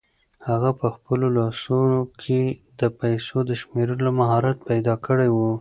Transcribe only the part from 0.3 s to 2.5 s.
هغه په خپلو لاسو کې